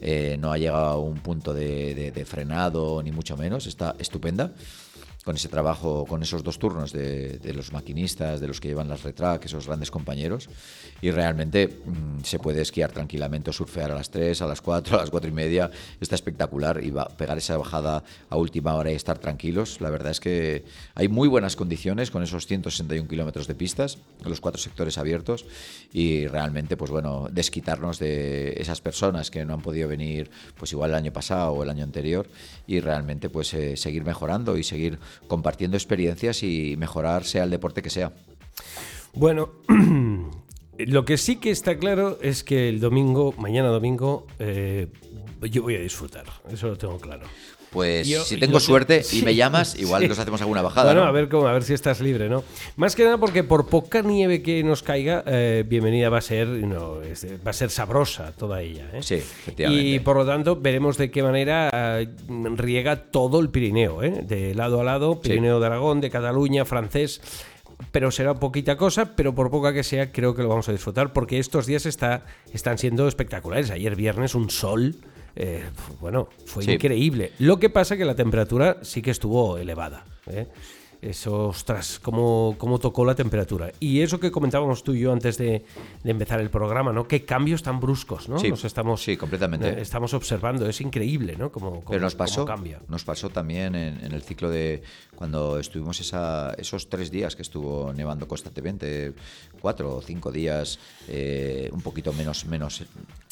Eh, 0.00 0.36
no 0.38 0.52
ha 0.52 0.58
llegado 0.58 0.86
a 0.86 0.98
un 0.98 1.18
punto 1.18 1.54
de 1.54 2.24
frenado, 2.28 3.02
ni 3.02 3.10
mucho 3.10 3.36
menos, 3.36 3.66
está 3.66 3.96
estupenda 3.98 4.52
con 5.26 5.34
ese 5.34 5.48
trabajo, 5.48 6.06
con 6.06 6.22
esos 6.22 6.44
dos 6.44 6.60
turnos 6.60 6.92
de, 6.92 7.40
los 7.52 7.72
maquinistas, 7.72 8.38
de 8.38 8.46
los 8.46 8.60
que 8.60 8.68
llevan 8.68 8.88
las 8.88 9.02
retrack, 9.02 9.44
esos 9.44 9.66
grandes 9.66 9.90
compañeros, 9.90 10.48
y 11.02 11.10
realmente 11.10 11.66
mm, 11.66 12.22
se 12.22 12.38
puede 12.38 12.62
esquiar 12.62 12.92
tranquilamente 12.92 13.52
surfear 13.52 13.90
a 13.90 13.96
las 13.96 14.08
3, 14.10 14.40
a 14.42 14.46
las 14.46 14.60
4, 14.60 14.96
a 14.98 15.00
las 15.00 15.10
4 15.10 15.28
y 15.28 15.32
media, 15.32 15.68
está 16.00 16.14
espectacular 16.14 16.80
y 16.80 16.92
va 16.92 17.02
a 17.02 17.08
pegar 17.08 17.36
esa 17.38 17.56
bajada 17.56 18.04
a 18.30 18.36
última 18.36 18.76
hora 18.76 18.92
y 18.92 18.94
estar 18.94 19.18
tranquilos. 19.18 19.80
La 19.80 19.90
verdad 19.90 20.12
es 20.12 20.20
que 20.20 20.64
hay 20.94 21.08
muy 21.08 21.26
buenas 21.26 21.56
condiciones 21.56 22.12
con 22.12 22.22
esos 22.22 22.46
161 22.46 23.08
kilómetros 23.08 23.48
de 23.48 23.56
pistas, 23.56 23.98
los 24.24 24.40
cuatro 24.40 24.62
sectores 24.62 24.96
abiertos, 24.96 25.44
y 25.92 26.28
realmente, 26.28 26.76
pues 26.76 26.92
bueno, 26.92 27.26
desquitarnos 27.32 27.98
de 27.98 28.54
esas 28.60 28.80
personas 28.80 29.32
que 29.32 29.44
no 29.44 29.54
han 29.54 29.60
podido 29.60 29.88
venir, 29.88 30.30
pues 30.56 30.70
igual 30.70 30.90
el 30.90 30.96
año 30.96 31.12
pasado 31.12 31.50
o 31.50 31.64
el 31.64 31.70
año 31.70 31.82
anterior, 31.82 32.28
y 32.68 32.78
realmente 32.78 33.28
pues 33.28 33.52
eh, 33.54 33.76
seguir 33.76 34.04
mejorando 34.04 34.56
y 34.56 34.62
seguir 34.62 35.00
compartiendo 35.26 35.76
experiencias 35.76 36.42
y 36.42 36.76
mejorar 36.76 37.24
sea 37.24 37.44
el 37.44 37.50
deporte 37.50 37.82
que 37.82 37.90
sea. 37.90 38.12
Bueno, 39.14 39.50
lo 40.78 41.04
que 41.04 41.16
sí 41.16 41.36
que 41.36 41.50
está 41.50 41.78
claro 41.78 42.18
es 42.20 42.44
que 42.44 42.68
el 42.68 42.80
domingo, 42.80 43.34
mañana 43.38 43.68
domingo, 43.68 44.26
eh, 44.38 44.88
yo 45.50 45.62
voy 45.62 45.76
a 45.76 45.80
disfrutar, 45.80 46.24
eso 46.50 46.68
lo 46.68 46.76
tengo 46.76 46.98
claro. 46.98 47.26
Pues 47.76 48.08
si 48.26 48.38
tengo 48.38 48.58
suerte 48.58 49.02
y 49.12 49.20
me 49.20 49.34
llamas, 49.34 49.74
igual 49.78 50.08
nos 50.08 50.18
hacemos 50.18 50.40
alguna 50.40 50.62
bajada. 50.62 50.94
Bueno, 50.94 51.06
a 51.06 51.12
ver 51.12 51.28
cómo, 51.28 51.46
a 51.46 51.52
ver 51.52 51.62
si 51.62 51.74
estás 51.74 52.00
libre, 52.00 52.26
¿no? 52.30 52.42
Más 52.76 52.96
que 52.96 53.04
nada 53.04 53.18
porque 53.18 53.44
por 53.44 53.66
poca 53.68 54.00
nieve 54.00 54.40
que 54.40 54.64
nos 54.64 54.82
caiga, 54.82 55.22
eh, 55.26 55.62
bienvenida 55.68 56.08
va 56.08 56.16
a 56.16 56.22
ser, 56.22 56.48
no, 56.48 57.00
va 57.46 57.50
a 57.50 57.52
ser 57.52 57.68
sabrosa 57.68 58.32
toda 58.32 58.62
ella. 58.62 58.88
¿eh? 58.94 59.02
Sí, 59.02 59.16
efectivamente. 59.16 59.84
Y 59.84 59.98
por 59.98 60.16
lo 60.16 60.24
tanto 60.24 60.56
veremos 60.56 60.96
de 60.96 61.10
qué 61.10 61.22
manera 61.22 62.00
eh, 62.00 62.08
riega 62.54 62.96
todo 63.10 63.40
el 63.40 63.50
Pirineo, 63.50 64.02
¿eh? 64.02 64.22
de 64.26 64.54
lado 64.54 64.80
a 64.80 64.84
lado, 64.84 65.20
Pirineo 65.20 65.60
de 65.60 65.66
Aragón, 65.66 66.00
de 66.00 66.08
Cataluña, 66.08 66.64
francés 66.64 67.20
pero 67.92 68.10
será 68.10 68.32
poquita 68.32 68.78
cosa, 68.78 69.14
pero 69.16 69.34
por 69.34 69.50
poca 69.50 69.74
que 69.74 69.82
sea, 69.82 70.10
creo 70.10 70.34
que 70.34 70.40
lo 70.40 70.48
vamos 70.48 70.66
a 70.70 70.72
disfrutar, 70.72 71.12
porque 71.12 71.38
estos 71.38 71.66
días 71.66 71.84
está, 71.84 72.24
están 72.54 72.78
siendo 72.78 73.06
espectaculares. 73.06 73.70
Ayer 73.70 73.94
viernes 73.96 74.34
un 74.34 74.48
sol 74.48 74.96
eh, 75.36 75.64
bueno, 76.00 76.28
fue 76.46 76.64
increíble. 76.64 77.32
Lo 77.38 77.58
que 77.58 77.68
pasa 77.68 77.96
que 77.96 78.06
la 78.06 78.14
temperatura 78.14 78.78
sí 78.82 79.02
que 79.02 79.10
estuvo 79.10 79.58
elevada. 79.58 80.04
¿eh? 80.26 80.46
Eso, 81.02 81.48
ostras, 81.48 82.00
cómo, 82.02 82.54
cómo, 82.56 82.78
tocó 82.78 83.04
la 83.04 83.14
temperatura. 83.14 83.70
Y 83.78 84.00
eso 84.00 84.18
que 84.18 84.30
comentábamos 84.30 84.82
tú 84.82 84.94
y 84.94 85.00
yo 85.00 85.12
antes 85.12 85.36
de, 85.36 85.62
empezar 86.04 86.40
el 86.40 86.48
programa, 86.48 86.90
¿no? 86.90 87.06
Qué 87.06 87.26
cambios 87.26 87.62
tan 87.62 87.80
bruscos, 87.80 88.30
¿no? 88.30 88.38
Sí, 88.38 88.48
nos 88.48 88.64
estamos, 88.64 89.02
sí, 89.02 89.18
completamente. 89.18 89.68
Eh, 89.68 89.82
estamos 89.82 90.14
observando, 90.14 90.66
es 90.66 90.80
increíble, 90.80 91.36
¿no? 91.36 91.52
Como, 91.52 91.84
Pero 91.84 92.00
nos 92.00 92.14
pasó, 92.14 92.46
Nos 92.88 93.04
pasó 93.04 93.28
también 93.28 93.74
en, 93.74 94.10
el 94.10 94.22
ciclo 94.22 94.48
de 94.48 94.82
cuando 95.14 95.58
estuvimos 95.58 96.00
esa, 96.00 96.54
esos 96.56 96.88
tres 96.88 97.10
días 97.10 97.36
que 97.36 97.42
estuvo 97.42 97.92
nevando 97.92 98.26
constantemente, 98.26 99.12
cuatro 99.60 99.96
o 99.96 100.02
cinco 100.02 100.32
días, 100.32 100.78
un 101.70 101.82
poquito 101.82 102.14
menos, 102.14 102.46
menos 102.46 102.82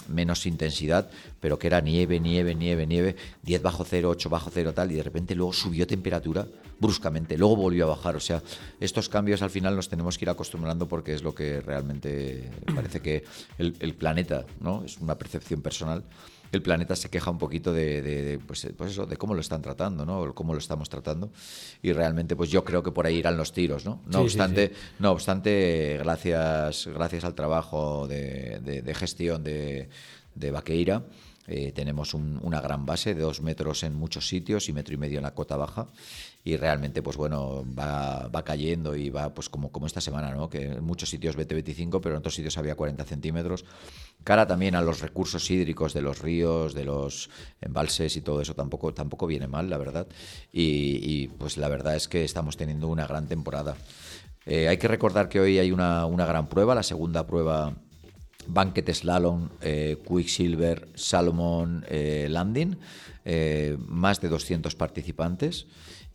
menos 0.09 0.47
intensidad, 0.47 1.11
pero 1.41 1.59
que 1.59 1.67
era 1.67 1.81
nieve, 1.81 2.21
nieve, 2.21 2.55
nieve, 2.55 2.87
nieve, 2.87 3.17
10 3.43 3.63
bajo 3.63 3.85
cero, 3.85 4.11
8 4.11 4.29
bajo 4.31 4.51
cero, 4.53 4.73
tal, 4.75 4.93
y 4.93 4.97
de 4.97 5.03
repente 5.03 5.35
luego 5.35 5.53
subió 5.53 5.87
temperatura 5.87 6.47
bruscamente, 6.81 7.39
luego 7.39 7.57
volvió 7.57 7.85
a 7.85 7.89
bajar. 7.89 8.17
O 8.17 8.21
sea, 8.21 8.43
estos 8.81 9.09
cambios 9.09 9.43
al 9.43 9.51
final 9.51 9.77
nos 9.77 9.89
tenemos 9.89 10.19
que 10.19 10.25
ir 10.25 10.31
acostumbrando 10.31 10.89
porque 10.89 11.15
es 11.15 11.23
lo 11.23 11.35
que 11.35 11.61
realmente 11.61 12.51
parece 12.75 13.01
que 13.01 13.25
el, 13.59 13.77
el 13.81 13.95
planeta, 13.95 14.45
¿no? 14.61 14.85
Es 14.85 14.99
una 14.99 15.17
percepción 15.17 15.63
personal 15.63 16.05
el 16.55 16.63
planeta 16.63 16.97
se 16.97 17.11
queja 17.11 17.31
un 17.31 17.39
poquito 17.39 17.73
de, 17.73 18.41
pues, 18.47 18.67
pues, 18.77 18.93
eso, 18.93 19.07
de 19.07 19.17
cómo 19.17 19.35
lo 19.35 19.41
están 19.41 19.63
tratando, 19.63 20.05
¿no? 20.05 20.21
O 20.21 20.35
cómo 20.35 20.53
lo 20.53 20.59
estamos 20.59 20.89
tratando. 20.89 21.31
Y 21.83 21.93
realmente, 21.93 22.37
pues 22.37 22.51
yo 22.51 22.65
creo 22.65 22.83
que 22.83 22.91
por 22.91 23.07
ahí 23.07 23.17
irán 23.17 23.37
los 23.37 23.53
tiros, 23.53 23.85
¿no? 23.85 24.01
No 24.07 24.21
obstante, 24.21 24.73
no 24.99 25.11
obstante, 25.11 25.99
gracias, 25.99 26.87
gracias 26.87 27.25
al 27.25 27.35
trabajo 27.35 28.07
de, 28.09 28.95
gestión 28.95 29.45
de, 29.45 29.89
Vaqueira, 30.51 31.05
eh, 31.47 31.73
tenemos 31.73 32.15
una 32.15 32.61
gran 32.61 32.87
base 32.87 33.15
de 33.15 33.21
dos 33.21 33.43
metros 33.43 33.83
en 33.83 33.95
muchos 33.95 34.27
sitios 34.29 34.69
y 34.69 34.73
metro 34.73 34.95
y 34.95 34.97
medio 34.97 35.19
en 35.19 35.25
la 35.25 35.35
cota 35.35 35.57
baja 35.57 35.89
y 36.47 36.59
realmente 36.59 37.03
pues 37.03 37.17
bueno 37.17 37.65
va, 37.77 38.29
va 38.29 38.45
cayendo 38.45 38.95
y 38.95 39.09
va 39.09 39.33
pues 39.33 39.49
como, 39.49 39.73
como 39.73 39.87
esta 39.87 40.03
semana 40.03 40.31
¿no? 40.35 40.51
que 40.51 40.73
en 40.73 40.85
muchos 40.85 41.09
sitios 41.09 41.37
vete 41.37 41.55
25 41.55 42.03
pero 42.03 42.15
en 42.15 42.19
otros 42.19 42.35
sitios 42.35 42.59
había 42.59 42.75
40 42.75 43.03
centímetros. 43.05 43.65
Cara 44.25 44.47
también 44.47 44.75
a 44.75 44.83
los 44.83 45.01
recursos 45.01 45.51
hídricos 45.51 45.95
de 45.95 46.03
los 46.03 46.19
ríos 46.19 46.75
de 46.75 46.85
los 46.85 47.31
embalses 47.63 48.17
y 48.17 48.21
todo 48.21 48.43
eso 48.43 48.55
tampoco 48.55 48.93
tampoco 48.93 49.27
viene 49.27 49.49
mal 49.49 49.71
la 49.71 49.79
verdad. 49.79 50.07
Y, 50.53 51.29
pues 51.39 51.57
la 51.57 51.69
verdad 51.69 51.97
es 51.97 52.09
que 52.09 52.25
estamos 52.25 52.57
teniendo 52.59 52.89
una 52.89 53.07
gran 53.07 53.27
temporada. 53.27 53.77
Eh, 54.45 54.69
hay 54.69 54.77
que 54.77 54.89
recordar 54.89 55.31
que 55.31 55.41
hoy 55.41 55.59
hay 55.59 55.73
una, 55.73 56.05
una 56.05 56.27
gran 56.27 56.49
prueba 56.49 56.75
la 56.75 56.83
segunda 56.83 57.27
prueba 57.27 57.75
Banquet 58.47 58.93
Slalom, 58.93 59.49
eh, 59.63 59.97
Quicksilver, 60.07 60.89
Salomon 60.95 61.87
eh, 61.89 62.27
Landing, 62.29 62.77
más 63.89 64.21
de 64.21 64.29
200 64.29 64.75
participantes 64.75 65.67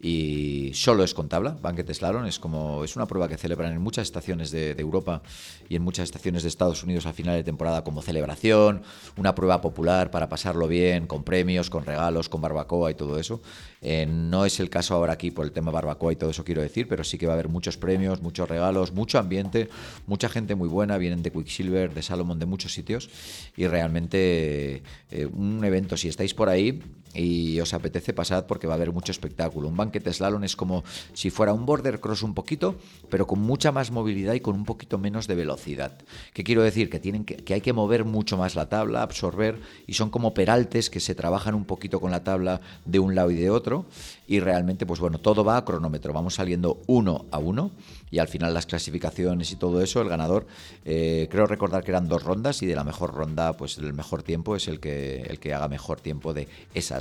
y 0.01 0.71
solo 0.73 1.03
es 1.03 1.13
con 1.13 1.27
tabla. 1.27 1.57
Banquet 1.61 1.91
Slalom 1.93 2.25
es 2.25 2.39
como 2.39 2.83
es 2.85 2.95
una 2.95 3.05
prueba 3.05 3.27
que 3.27 3.37
celebran 3.37 3.73
en 3.73 3.81
muchas 3.81 4.03
estaciones 4.03 4.49
de, 4.51 4.71
Europa 4.79 5.21
y 5.67 5.75
en 5.75 5.81
muchas 5.81 6.05
estaciones 6.05 6.43
de 6.43 6.49
Estados 6.49 6.83
Unidos 6.83 7.05
al 7.05 7.13
final 7.13 7.35
de 7.35 7.43
temporada 7.43 7.83
como 7.83 8.01
celebración, 8.01 8.83
una 9.17 9.35
prueba 9.35 9.59
popular 9.59 10.09
para 10.09 10.29
pasarlo 10.29 10.67
bien, 10.67 11.05
con 11.05 11.23
premios, 11.23 11.69
con 11.69 11.85
regalos, 11.85 12.29
con 12.29 12.39
barbacoa 12.41 12.91
y 12.91 12.93
todo 12.93 13.19
eso. 13.19 13.41
Eh, 13.81 14.05
no 14.05 14.45
es 14.45 14.59
el 14.59 14.69
caso 14.69 14.95
ahora 14.95 15.13
aquí 15.13 15.31
por 15.31 15.45
el 15.45 15.51
tema 15.51 15.71
barbacoa 15.71 16.13
y 16.13 16.15
todo 16.15 16.29
eso 16.29 16.45
quiero 16.45 16.61
decir, 16.61 16.87
pero 16.87 17.03
sí 17.03 17.17
que 17.17 17.25
va 17.25 17.33
a 17.33 17.35
haber 17.35 17.49
muchos 17.49 17.77
premios, 17.77 18.21
muchos 18.21 18.47
regalos, 18.47 18.93
mucho 18.93 19.19
ambiente, 19.19 19.69
mucha 20.07 20.29
gente 20.29 20.55
muy 20.55 20.69
buena, 20.69 20.97
vienen 20.97 21.23
de 21.23 21.31
Quicksilver, 21.31 21.93
de 21.93 22.01
Salomon, 22.01 22.39
de 22.39 22.45
muchos 22.45 22.73
sitios 22.73 23.09
y 23.57 23.67
realmente 23.67 24.81
eh, 25.11 25.25
un 25.25 25.63
evento, 25.65 25.97
si 25.97 26.07
estáis 26.07 26.33
por 26.33 26.47
ahí, 26.47 26.81
y 27.13 27.59
os 27.59 27.73
apetece 27.73 28.13
pasar 28.13 28.47
porque 28.47 28.67
va 28.67 28.73
a 28.73 28.75
haber 28.75 28.91
mucho 28.91 29.11
espectáculo. 29.11 29.67
Un 29.67 29.77
banquete 29.77 30.13
slalom 30.13 30.43
es 30.43 30.55
como 30.55 30.83
si 31.13 31.29
fuera 31.29 31.53
un 31.53 31.65
border 31.65 31.99
cross 31.99 32.23
un 32.23 32.33
poquito, 32.33 32.75
pero 33.09 33.27
con 33.27 33.39
mucha 33.39 33.71
más 33.71 33.91
movilidad 33.91 34.33
y 34.33 34.39
con 34.39 34.55
un 34.55 34.65
poquito 34.65 34.97
menos 34.97 35.27
de 35.27 35.35
velocidad. 35.35 35.97
¿Qué 36.33 36.43
quiero 36.43 36.63
decir? 36.63 36.89
Que, 36.89 36.99
tienen 36.99 37.25
que, 37.25 37.53
hay 37.53 37.61
que 37.61 37.73
mover 37.73 38.05
mucho 38.05 38.37
más 38.37 38.55
la 38.55 38.69
tabla, 38.69 39.01
absorber, 39.01 39.59
y 39.87 39.93
son 39.93 40.09
como 40.09 40.33
peraltes 40.33 40.89
que 40.89 40.99
se 40.99 41.15
trabajan 41.15 41.55
un 41.55 41.65
poquito 41.65 41.99
con 41.99 42.11
la 42.11 42.23
tabla 42.23 42.61
de 42.85 42.99
un 42.99 43.15
lado 43.15 43.31
y 43.31 43.35
de 43.35 43.49
otro, 43.49 43.85
y 44.27 44.39
realmente, 44.39 44.85
pues 44.85 44.99
bueno, 44.99 45.19
todo 45.19 45.43
va 45.43 45.57
a 45.57 45.65
cronómetro, 45.65 46.13
vamos 46.13 46.35
saliendo 46.35 46.81
uno 46.87 47.25
a 47.31 47.39
uno, 47.39 47.71
y 48.11 48.19
al 48.19 48.27
final 48.27 48.53
las 48.53 48.65
clasificaciones 48.65 49.51
y 49.51 49.55
todo 49.55 49.81
eso, 49.81 50.01
el 50.01 50.09
ganador, 50.09 50.47
eh, 50.85 51.27
creo 51.31 51.45
recordar 51.45 51.83
que 51.83 51.91
eran 51.91 52.07
dos 52.07 52.23
rondas, 52.23 52.61
y 52.61 52.65
de 52.65 52.75
la 52.75 52.83
mejor 52.83 53.13
ronda, 53.13 53.53
pues 53.53 53.77
el 53.77 53.93
mejor 53.93 54.23
tiempo 54.23 54.55
es 54.55 54.67
el 54.67 54.79
que, 54.79 55.21
el 55.21 55.39
que 55.39 55.53
haga 55.53 55.67
mejor 55.67 56.01
tiempo 56.01 56.33
de 56.33 56.47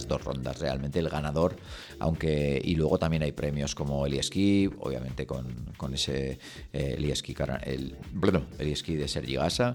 dos 0.07 0.23
rondas. 0.23 0.61
Realmente 0.61 0.99
el 0.99 1.09
ganador, 1.09 1.57
aunque. 1.99 2.61
Y 2.63 2.77
luego 2.77 2.99
también 2.99 3.23
hay 3.23 3.33
premios 3.33 3.75
como 3.75 4.07
el 4.07 4.15
esquí, 4.15 4.71
obviamente 4.81 5.27
con, 5.27 5.47
con 5.77 5.95
ese 5.95 6.39
eh, 6.73 6.95
el 6.99 7.11
esquí, 7.11 7.35
el, 7.65 7.97
el 8.59 8.99
de 8.99 9.09
Sergi 9.09 9.35
Gasa, 9.35 9.75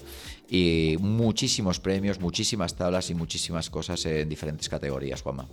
y 0.50 0.96
muchísimos 1.00 1.80
premios, 1.80 2.20
muchísimas 2.20 2.76
tablas 2.76 3.10
y 3.10 3.16
muchísimas 3.16 3.70
cosas 3.70 4.06
en 4.06 4.30
diferentes 4.30 4.70
categorías, 4.70 5.22
Juanma. 5.22 5.48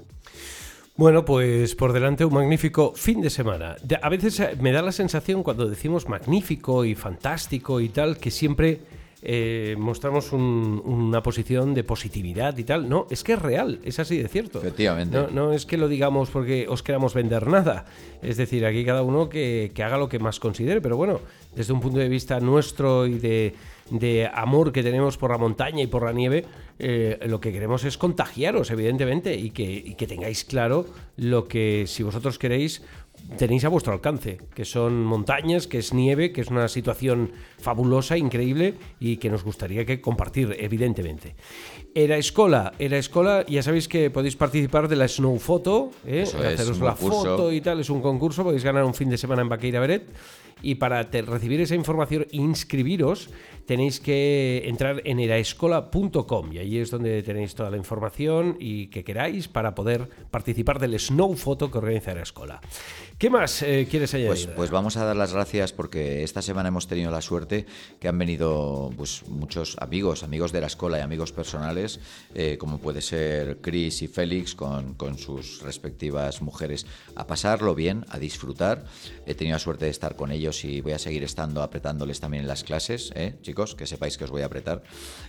Bueno, 0.96 1.24
pues 1.24 1.74
por 1.76 1.94
delante 1.94 2.26
un 2.26 2.34
magnífico 2.34 2.92
fin 2.94 3.22
de 3.22 3.30
semana. 3.30 3.76
A 4.02 4.08
veces 4.10 4.38
eh, 4.40 4.56
me 4.60 4.70
da 4.70 4.82
la 4.82 4.92
sensación 4.92 5.42
cuando 5.42 5.66
decimos 5.66 6.08
magnífico 6.08 6.84
y 6.84 6.94
fantástico 6.94 7.80
y 7.80 7.88
tal, 7.88 8.18
que 8.18 8.30
siempre 8.30 8.80
eh, 9.22 9.76
mostramos 9.78 10.32
una 10.32 11.22
posición 11.22 11.74
de 11.74 11.84
positividad 11.84 12.56
y 12.56 12.64
tal. 12.64 12.88
No, 12.88 13.06
es 13.10 13.22
que 13.22 13.34
es 13.34 13.38
real, 13.42 13.78
es 13.84 13.98
así 13.98 14.16
de 14.16 14.28
cierto. 14.28 14.58
Efectivamente. 14.60 15.26
No, 15.32 15.52
es 15.52 15.66
que 15.66 15.76
lo 15.76 15.88
digamos 15.88 16.30
porque 16.30 16.66
os 16.68 16.82
queramos 16.82 17.12
vender 17.12 17.46
nada. 17.46 17.84
Es 18.22 18.38
decir, 18.38 18.64
aquí 18.64 18.84
cada 18.84 19.02
uno 19.02 19.28
que, 19.28 19.72
haga 19.84 19.98
lo 19.98 20.08
que 20.08 20.18
más 20.18 20.40
considere, 20.40 20.80
pero 20.80 20.96
bueno, 20.96 21.20
desde 21.54 21.72
un 21.72 21.80
punto 21.80 21.98
de 21.98 22.08
vista 22.08 22.40
nuestro 22.40 23.06
y 23.06 23.18
de, 23.18 24.30
amor 24.32 24.72
que 24.72 24.82
tenemos 24.82 25.18
por 25.18 25.30
la 25.30 25.38
montaña 25.38 25.82
y 25.82 25.86
por 25.86 26.04
la 26.04 26.12
nieve, 26.12 26.46
eh, 26.78 27.18
lo 27.26 27.40
que 27.40 27.52
queremos 27.52 27.84
es 27.84 27.98
contagiaros, 27.98 28.70
evidentemente, 28.70 29.34
y 29.34 29.50
que, 29.50 29.64
y 29.64 29.94
que 29.96 30.06
tengáis 30.06 30.44
claro 30.44 30.86
lo 31.16 31.46
que, 31.46 31.84
si 31.86 32.02
vosotros 32.02 32.38
queréis, 32.38 32.82
tenéis 33.36 33.64
a 33.64 33.68
vuestro 33.68 33.92
alcance, 33.92 34.38
que 34.54 34.64
son 34.64 35.04
montañas, 35.04 35.66
que 35.66 35.78
es 35.78 35.94
nieve, 35.94 36.32
que 36.32 36.40
es 36.40 36.48
una 36.48 36.68
situación 36.68 37.32
fabulosa, 37.58 38.16
increíble 38.16 38.74
y 38.98 39.16
que 39.16 39.30
nos 39.30 39.44
gustaría 39.44 39.84
que 39.84 40.00
compartir, 40.00 40.56
evidentemente. 40.58 41.34
Era 41.94 42.16
Escola, 42.16 42.72
era 42.78 42.98
Escola, 42.98 43.44
ya 43.46 43.62
sabéis 43.62 43.88
que 43.88 44.10
podéis 44.10 44.36
participar 44.36 44.88
de 44.88 44.96
la 44.96 45.08
Snow 45.08 45.38
Photo, 45.38 45.90
¿eh? 46.06 46.22
haceros 46.22 46.80
la 46.80 46.94
foto 46.94 47.52
y 47.52 47.60
tal, 47.60 47.80
es 47.80 47.90
un 47.90 48.00
concurso, 48.00 48.44
podéis 48.44 48.64
ganar 48.64 48.84
un 48.84 48.94
fin 48.94 49.08
de 49.08 49.18
semana 49.18 49.42
en 49.42 49.48
Baqueira 49.48 49.80
Beret 49.80 50.06
y 50.62 50.76
para 50.76 51.02
recibir 51.02 51.60
esa 51.60 51.74
información 51.74 52.26
e 52.30 52.36
inscribiros 52.36 53.30
tenéis 53.66 54.00
que 54.00 54.64
entrar 54.66 55.00
en 55.04 55.20
eraescola.com 55.20 56.52
y 56.52 56.58
ahí 56.58 56.78
es 56.78 56.90
donde 56.90 57.22
tenéis 57.22 57.54
toda 57.54 57.70
la 57.70 57.76
información 57.76 58.56
y 58.58 58.88
que 58.88 59.04
queráis 59.04 59.46
para 59.46 59.76
poder 59.76 60.08
participar 60.30 60.80
del 60.80 60.98
Snow 60.98 61.36
Photo 61.36 61.70
que 61.70 61.78
organiza 61.78 62.10
Eraescola. 62.10 62.60
¿Qué 63.20 63.28
más 63.28 63.60
eh, 63.60 63.86
quieres 63.90 64.14
añadir? 64.14 64.30
Pues, 64.30 64.46
pues, 64.46 64.70
vamos 64.70 64.96
a 64.96 65.04
dar 65.04 65.14
las 65.14 65.34
gracias 65.34 65.74
porque 65.74 66.22
esta 66.22 66.40
semana 66.40 66.70
hemos 66.70 66.88
tenido 66.88 67.10
la 67.10 67.20
suerte 67.20 67.66
que 68.00 68.08
han 68.08 68.16
venido 68.16 68.90
pues, 68.96 69.24
muchos 69.28 69.76
amigos, 69.78 70.22
amigos 70.22 70.52
de 70.52 70.62
la 70.62 70.68
escuela 70.68 70.98
y 70.98 71.02
amigos 71.02 71.30
personales, 71.30 72.00
eh, 72.34 72.56
como 72.58 72.78
puede 72.78 73.02
ser 73.02 73.58
Chris 73.60 74.00
y 74.00 74.08
Félix 74.08 74.54
con, 74.54 74.96
sus 75.18 75.60
respectivas 75.60 76.40
mujeres, 76.40 76.86
a 77.14 77.26
pasarlo 77.26 77.74
bien, 77.74 78.06
a 78.08 78.18
disfrutar. 78.18 78.86
He 79.26 79.34
tenido 79.34 79.56
la 79.56 79.60
suerte 79.60 79.84
de 79.84 79.90
estar 79.90 80.16
con 80.16 80.32
ellos 80.32 80.49
y 80.64 80.80
voy 80.80 80.92
a 80.92 80.98
seguir 80.98 81.22
estando 81.22 81.62
apretándoles 81.62 82.20
también 82.20 82.42
en 82.42 82.48
las 82.48 82.64
clases, 82.64 83.12
¿eh? 83.14 83.36
chicos, 83.42 83.74
que 83.74 83.86
sepáis 83.86 84.18
que 84.18 84.24
os 84.24 84.30
voy 84.30 84.42
a 84.42 84.46
apretar. 84.46 84.82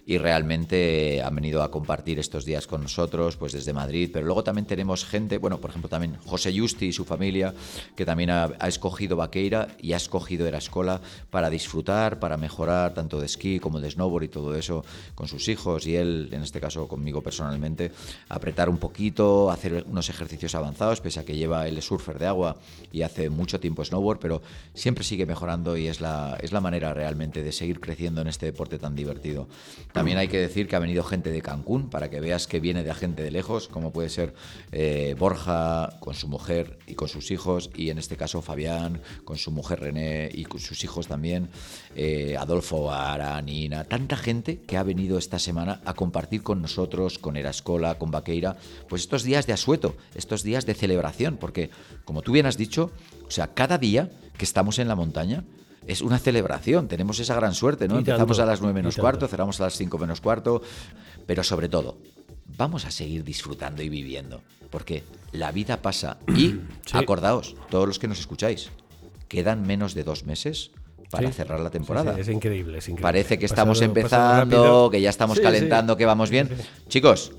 Y 0.05 0.17
realmente 0.17 1.21
han 1.21 1.35
venido 1.35 1.61
a 1.61 1.69
compartir 1.69 2.19
estos 2.19 2.43
días 2.43 2.67
con 2.67 2.81
nosotros, 2.81 3.37
pues 3.37 3.53
desde 3.53 3.73
Madrid, 3.73 4.09
pero 4.11 4.25
luego 4.25 4.43
también 4.43 4.65
tenemos 4.65 5.05
gente, 5.05 5.37
bueno, 5.37 5.59
por 5.59 5.69
ejemplo 5.69 5.89
también 5.89 6.17
José 6.25 6.57
Justi 6.57 6.87
y 6.87 6.93
su 6.93 7.05
familia, 7.05 7.53
que 7.95 8.05
también 8.05 8.31
ha, 8.31 8.45
escogido 8.67 9.15
Vaqueira 9.15 9.67
y 9.79 9.93
ha 9.93 9.97
escogido 9.97 10.47
Erascola 10.47 11.01
para 11.29 11.49
disfrutar, 11.49 12.19
para 12.19 12.37
mejorar 12.37 12.93
tanto 12.93 13.19
de 13.19 13.25
esquí 13.27 13.59
como 13.59 13.79
de 13.79 13.91
snowboard 13.91 14.23
y 14.23 14.27
todo 14.29 14.55
eso 14.55 14.83
con 15.13 15.27
sus 15.27 15.47
hijos 15.47 15.85
y 15.85 15.95
él, 15.95 16.29
en 16.31 16.41
este 16.41 16.59
caso 16.59 16.87
conmigo 16.87 17.21
personalmente, 17.21 17.91
apretar 18.29 18.69
un 18.69 18.77
poquito, 18.77 19.51
hacer 19.51 19.85
unos 19.87 20.09
ejercicios 20.09 20.55
avanzados, 20.55 21.01
pese 21.01 21.19
a 21.19 21.25
que 21.25 21.35
lleva 21.35 21.67
el 21.67 21.81
surfer 21.81 22.17
de 22.17 22.27
agua 22.27 22.57
y 22.91 23.01
hace 23.01 23.29
mucho 23.29 23.59
tiempo 23.59 23.83
snowboard, 23.83 24.19
pero 24.19 24.41
siempre 24.73 25.03
sigue 25.11 25.25
mejorando 25.25 25.75
y 25.75 25.89
es 25.89 25.99
la, 25.99 26.37
es 26.41 26.53
la 26.53 26.61
manera 26.61 26.93
realmente 26.93 27.43
de 27.43 27.51
seguir 27.51 27.81
creciendo 27.81 28.21
en 28.21 28.27
este 28.27 28.45
deporte 28.45 28.79
tan 28.79 28.95
divertido. 28.95 29.49
También 29.91 30.17
hay 30.17 30.29
que 30.29 30.39
decir 30.39 30.69
que 30.69 30.77
ha 30.77 30.79
venido 30.79 31.03
gente 31.03 31.31
de 31.31 31.41
Cancún 31.41 31.89
para 31.89 32.09
que 32.09 32.21
veas 32.21 32.47
que 32.47 32.61
viene 32.61 32.81
de 32.81 32.93
gente 32.93 33.21
de 33.21 33.29
lejos, 33.29 33.67
como 33.67 33.91
puede 33.91 34.07
ser 34.07 34.33
eh, 34.71 35.13
Borja 35.19 35.97
con 35.99 36.13
su 36.13 36.29
mujer 36.29 36.79
y 36.87 36.95
con 36.95 37.09
sus 37.09 37.29
hijos 37.29 37.71
y 37.75 37.89
en 37.89 37.97
este 37.97 38.15
caso 38.15 38.41
Fabián 38.41 39.01
con 39.25 39.37
su 39.37 39.51
mujer 39.51 39.81
René 39.81 40.29
y 40.31 40.45
con 40.45 40.61
sus 40.61 40.81
hijos 40.85 41.07
también, 41.07 41.49
eh, 41.97 42.37
Adolfo, 42.39 42.89
Ara, 42.89 43.41
Nina, 43.41 43.83
tanta 43.83 44.15
gente 44.15 44.61
que 44.61 44.77
ha 44.77 44.83
venido 44.83 45.17
esta 45.17 45.39
semana 45.39 45.81
a 45.83 45.93
compartir 45.93 46.41
con 46.41 46.61
nosotros, 46.61 47.19
con 47.19 47.35
Erascola, 47.35 47.97
con 47.97 48.11
Vaqueira, 48.11 48.55
pues 48.87 49.01
estos 49.01 49.23
días 49.23 49.45
de 49.45 49.51
asueto, 49.51 49.97
estos 50.15 50.41
días 50.43 50.65
de 50.65 50.73
celebración, 50.73 51.35
porque 51.35 51.69
como 52.05 52.21
tú 52.21 52.31
bien 52.31 52.45
has 52.45 52.55
dicho, 52.55 52.91
o 53.27 53.31
sea, 53.31 53.53
cada 53.53 53.77
día 53.77 54.09
que 54.41 54.45
estamos 54.45 54.79
en 54.79 54.87
la 54.87 54.95
montaña, 54.95 55.43
es 55.85 56.01
una 56.01 56.17
celebración, 56.17 56.87
tenemos 56.87 57.19
esa 57.19 57.35
gran 57.35 57.53
suerte, 57.53 57.87
¿no? 57.87 57.99
Empezamos 57.99 58.39
a 58.39 58.45
las 58.47 58.59
nueve 58.59 58.73
menos 58.73 58.97
cuarto, 58.97 59.27
cerramos 59.27 59.61
a 59.61 59.65
las 59.65 59.75
cinco 59.77 59.99
menos 59.99 60.19
cuarto, 60.19 60.63
pero 61.27 61.43
sobre 61.43 61.69
todo, 61.69 61.99
vamos 62.57 62.85
a 62.85 62.89
seguir 62.89 63.23
disfrutando 63.23 63.83
y 63.83 63.89
viviendo, 63.89 64.41
porque 64.71 65.03
la 65.31 65.51
vida 65.51 65.83
pasa 65.83 66.17
y, 66.35 66.55
acordaos, 66.91 67.55
todos 67.69 67.87
los 67.87 67.99
que 67.99 68.07
nos 68.07 68.19
escucháis, 68.19 68.71
quedan 69.27 69.61
menos 69.61 69.93
de 69.93 70.03
dos 70.03 70.25
meses 70.25 70.71
para 71.11 71.31
cerrar 71.31 71.59
la 71.59 71.69
temporada. 71.69 72.17
es, 72.17 72.27
increíble, 72.27 72.79
es 72.79 72.85
increíble, 72.85 73.03
Parece 73.03 73.37
que 73.37 73.45
estamos 73.45 73.79
empezando, 73.83 74.89
que 74.89 75.01
ya 75.01 75.11
estamos 75.11 75.39
calentando, 75.39 75.97
que 75.97 76.07
vamos 76.07 76.31
bien. 76.31 76.49
Chicos, 76.87 77.31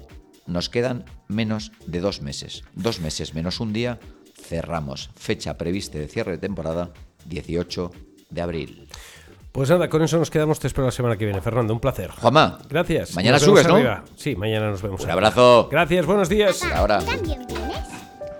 nos 0.46 0.68
quedan 0.68 1.04
menos 1.26 1.72
de 1.84 2.00
dos 2.00 2.22
meses. 2.22 2.62
Dos 2.76 3.00
meses 3.00 3.34
menos 3.34 3.58
un 3.58 3.72
día, 3.72 3.98
cerramos. 4.42 5.10
Fecha 5.16 5.56
prevista 5.56 5.98
de 5.98 6.08
cierre 6.08 6.32
de 6.32 6.38
temporada, 6.38 6.90
18 7.26 7.90
de 8.30 8.42
abril. 8.42 8.88
Pues 9.52 9.68
nada, 9.68 9.90
con 9.90 10.02
eso 10.02 10.18
nos 10.18 10.30
quedamos. 10.30 10.58
Te 10.58 10.66
espero 10.66 10.86
la 10.86 10.92
semana 10.92 11.18
que 11.18 11.26
viene, 11.26 11.42
Fernando. 11.42 11.74
Un 11.74 11.80
placer. 11.80 12.10
Juanma. 12.10 12.58
Gracias. 12.70 13.14
Mañana 13.14 13.38
subes, 13.38 13.68
¿no? 13.68 13.76
Sí, 14.16 14.34
mañana 14.34 14.70
nos 14.70 14.80
vemos. 14.80 15.04
Un 15.04 15.10
abrazo. 15.10 15.68
Gracias, 15.70 16.06
buenos 16.06 16.30
días. 16.30 16.62
Ahora. 16.74 17.00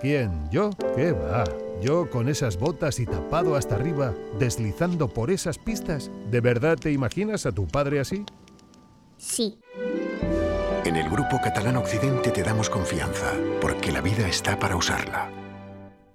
¿Quién? 0.01 0.49
¿Yo? 0.51 0.71
¿Qué 0.95 1.11
va? 1.11 1.43
Yo 1.81 2.09
con 2.09 2.29
esas 2.29 2.57
botas 2.57 2.99
y 2.99 3.05
tapado 3.05 3.55
hasta 3.55 3.75
arriba, 3.75 4.13
deslizando 4.39 5.07
por 5.07 5.29
esas 5.29 5.59
pistas. 5.59 6.09
¿De 6.31 6.41
verdad 6.41 6.77
te 6.77 6.91
imaginas 6.91 7.45
a 7.45 7.51
tu 7.51 7.67
padre 7.67 7.99
así? 7.99 8.25
Sí. 9.17 9.59
En 10.83 10.95
el 10.95 11.09
Grupo 11.09 11.39
Catalán 11.41 11.77
Occidente 11.77 12.31
te 12.31 12.43
damos 12.43 12.69
confianza, 12.69 13.33
porque 13.61 13.91
la 13.91 14.01
vida 14.01 14.27
está 14.27 14.57
para 14.59 14.75
usarla 14.75 15.42